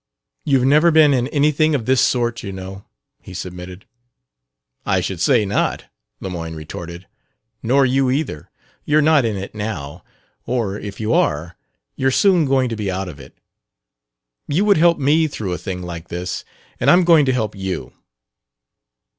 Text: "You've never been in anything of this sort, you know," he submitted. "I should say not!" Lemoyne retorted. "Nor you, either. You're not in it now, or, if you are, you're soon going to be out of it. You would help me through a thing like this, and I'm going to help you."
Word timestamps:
"You've 0.45 0.65
never 0.65 0.89
been 0.89 1.13
in 1.13 1.27
anything 1.27 1.75
of 1.75 1.85
this 1.85 2.01
sort, 2.01 2.41
you 2.41 2.51
know," 2.51 2.85
he 3.21 3.35
submitted. 3.35 3.85
"I 4.83 4.99
should 4.99 5.21
say 5.21 5.45
not!" 5.45 5.85
Lemoyne 6.19 6.55
retorted. 6.55 7.05
"Nor 7.61 7.85
you, 7.85 8.09
either. 8.09 8.49
You're 8.83 9.03
not 9.03 9.25
in 9.25 9.37
it 9.37 9.53
now, 9.53 10.03
or, 10.47 10.75
if 10.79 10.99
you 10.99 11.13
are, 11.13 11.55
you're 11.95 12.09
soon 12.09 12.45
going 12.45 12.67
to 12.69 12.75
be 12.75 12.89
out 12.89 13.09
of 13.09 13.19
it. 13.19 13.37
You 14.47 14.65
would 14.65 14.77
help 14.77 14.97
me 14.97 15.27
through 15.27 15.53
a 15.53 15.59
thing 15.59 15.83
like 15.83 16.07
this, 16.07 16.43
and 16.79 16.89
I'm 16.89 17.03
going 17.03 17.25
to 17.27 17.31
help 17.33 17.53
you." 17.55 17.93